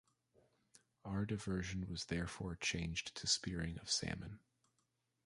Our 1.05 1.27
diversion 1.27 1.85
was 1.87 2.05
therefore 2.05 2.55
changed 2.55 3.13
to 3.17 3.27
spearing 3.27 3.77
of 3.77 3.91
salmon. 3.91 4.39